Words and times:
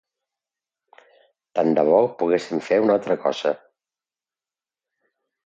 Tant 1.59 1.69
de 1.79 1.83
bo 1.89 1.99
poguéssim 2.23 2.63
fer 2.69 2.81
una 2.87 2.97
altra 3.01 3.19
cosa. 3.27 3.53